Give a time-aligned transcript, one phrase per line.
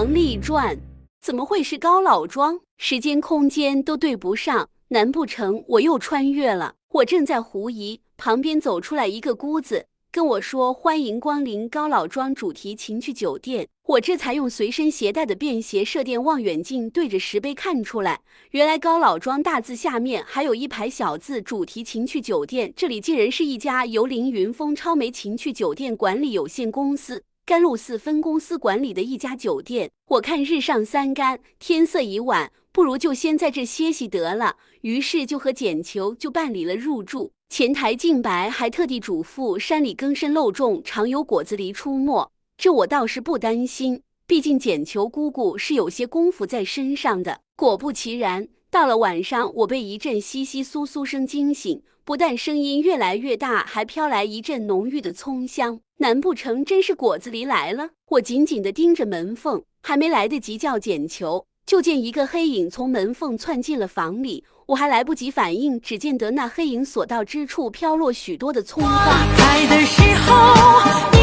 [0.00, 0.74] 王丽传》，
[1.20, 2.58] 怎么会是高老庄？
[2.78, 6.72] 时间空间都对不上，难不成我又穿越了？
[6.88, 9.84] 我正在狐疑，旁边走出来一个姑子。
[10.10, 18.20] 跟我说欢迎光临高老庄主题情趣酒店，我这才用随身携带的便携射电望远镜对着石碑看出来，
[18.52, 29.90] 原来高老庄大字下面还有一排小字“主题情趣酒店”，这里竟然是一家由凌云峰超媒情趣酒店管理有限公司甘露寺分公司管理的一家酒店。
[30.06, 37.32] 我看日上三竿，天色已晚，不如就先在这歇息得了，于是就和简求就办理了入住。
[37.48, 42.30] 前台静白还特地嘱咐，山里更深漏重，常有果子狸出没。
[42.56, 47.40] 这我倒是不担心，毕竟简求姑姑是有些功夫在身上的。
[47.56, 55.80] 果不其然，到了晚上，我被一阵窸窸窣窣声惊醒，不但声音越来越大，还飘来一阵浓郁的葱香。
[55.96, 57.90] 难不成真是果子狸来了？
[58.10, 61.46] 我紧紧地盯着门缝，还没来得及叫捡球。
[61.66, 69.26] 就见一个黑影从门缝窜进了房里，我还来不及反应，只见得那黑影所到之处飘落许多的葱花。
[69.36, 71.19] 开的时候你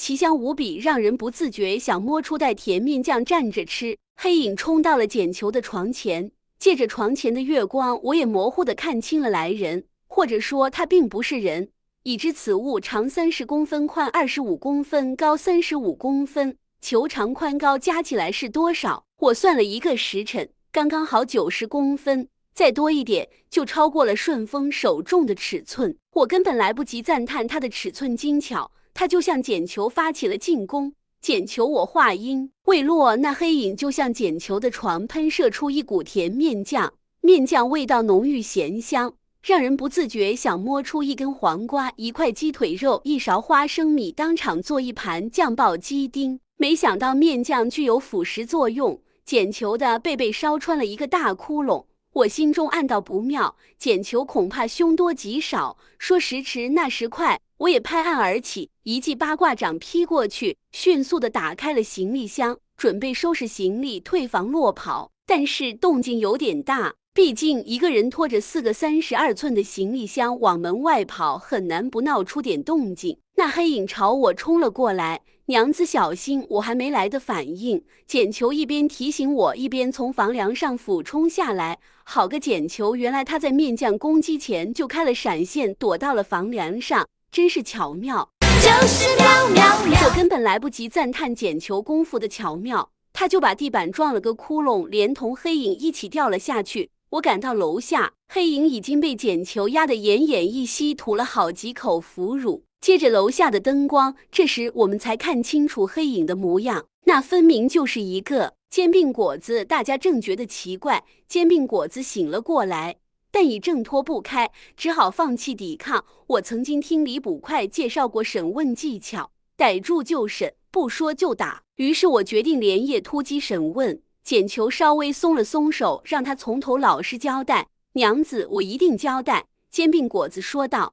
[0.00, 3.98] 奇香无比，让人不自觉想摸出袋甜面酱蘸着吃。
[4.16, 11.68] 黑影冲到了简球的床前，借着床前的月光，我也模糊的看清了来人，或者说他并不是人。
[12.04, 16.56] 已知此物长三十公分，宽二十五公分，高三十五公分。
[16.80, 19.04] 球长宽高加起来是多少？
[19.18, 25.94] 我算了一个时辰，刚刚好九十公分，再多一点就超过了顺丰手重的尺寸。
[26.14, 30.94] 我根本来不及赞叹它的尺寸精巧，他就像捡球发起了进攻。
[31.20, 46.40] 捡球，我话音未落，那黑影就像捡球的床喷射出一股甜面酱，面酱味道浓郁咸香，让人不自觉想摸出一根黄瓜、一块鸡腿肉、一勺花生米，当场做一盘酱爆鸡丁。
[46.56, 51.84] 没想到面酱具有腐蚀作用，捡球的背被烧穿了一个大窟窿。
[52.12, 55.76] 我心中暗道不妙，捡球恐怕凶多吉少。
[55.98, 65.10] 说时迟，那时快，我也拍案而起，一记八卦掌劈过去，迅速的打开了行李箱，准备收拾行李退房落跑。
[65.26, 73.18] 但是动静有点大，毕竟一个人拖着四个三十二寸的行李箱往门外跑，很难不闹出点动静。
[73.36, 75.20] 那黑影朝我冲了过来。
[75.46, 76.46] 娘子小心！
[76.48, 81.78] 我还没来得反应，捡球一边提醒我，一边从房梁上俯冲下来。
[82.04, 82.96] 好个捡球！
[82.96, 88.28] 原来他在面将攻击前就开了闪现，躲到了房梁上，真是巧妙，
[88.60, 90.00] 就是妙妙妙！
[90.04, 96.90] 我根本来不及赞叹捡球功夫的巧妙，他就把地板撞了个窟窿，连同黑影一起掉了下去。
[97.10, 102.64] 我赶到楼下，黑影已经被捡球压得奄奄一息，吐了好几口腐乳。
[102.80, 109.64] 接着楼下的灯光，这时我们才看清楚黑影的模样，那分明就是一个煎饼果子。
[109.64, 112.96] 大家正觉得奇怪，煎饼果子醒了过来，
[113.30, 116.04] 但已挣脱不开，只好放弃抵抗。
[116.26, 121.62] 我曾经听李捕快介绍过审问技巧，逮住就审，不说就打。
[121.76, 124.02] 于是我决定连夜突击审问。
[124.22, 127.68] 简求稍微松了松手，让他从头老实交代。
[127.94, 129.46] 娘子，我一定交代。
[129.70, 130.92] 煎饼果子说道。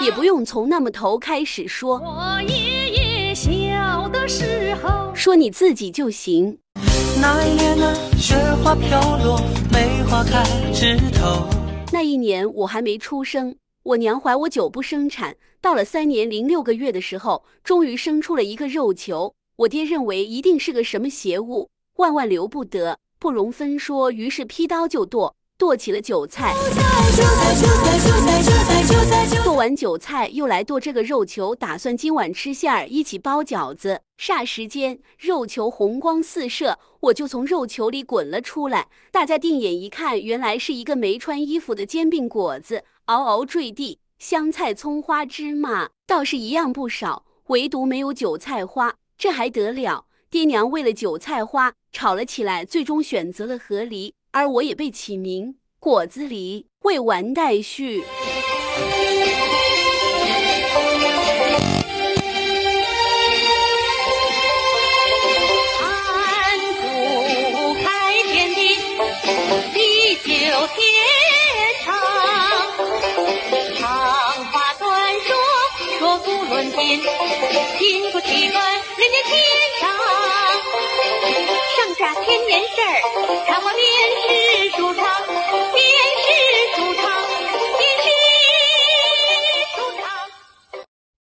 [0.00, 4.63] 也不用从那么头开始说，我爷爷小的时候，
[5.14, 6.58] 说你自己就行。
[7.20, 9.40] 那一年呢，雪花飘落，
[9.72, 10.42] 梅花开
[10.72, 11.48] 枝头。
[11.92, 13.54] 那一年我还没出生，
[13.84, 19.34] 我娘怀我久不生产，到了三年零六个月的时候，终于生出了一个肉球。
[19.56, 25.36] 我爹认为一定是个什么邪物，万万留不得，不容分说，于是劈刀就剁。
[25.56, 26.52] 剁起了韭菜，
[29.44, 34.00] 剁完韭菜又来剁这个肉球，打算今晚吃馅儿一起包饺子。
[34.18, 38.88] 霎时间，肉球红光四射，我就从肉球里滚了出来。
[39.12, 44.00] 大家定眼一看，原来是一个没穿衣服的煎饼果子，嗷嗷坠地。
[44.18, 50.06] 香菜、葱花、芝麻倒是一样不少，唯独没有韭菜花，这还得了？
[50.30, 54.14] 爹娘为了韭菜花吵了起来，最终选择了和离。
[54.34, 58.02] 而我也被起名果子狸，未完待续。
[65.78, 68.74] 盘古开天地，
[69.72, 70.26] 地久
[70.74, 70.82] 天
[71.84, 71.94] 长。
[73.78, 73.86] 长
[74.46, 75.30] 话短说，
[76.00, 77.00] 说古论今，
[77.78, 78.60] 今出奇观，
[78.98, 79.32] 人间天